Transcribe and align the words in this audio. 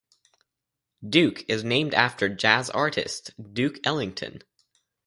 Duke 1.07 1.47
is 1.47 1.63
named 1.63 1.93
after 1.93 2.27
jazz 2.27 2.71
artist 2.71 3.35
Duke 3.53 3.77
Ellington. 3.85 4.41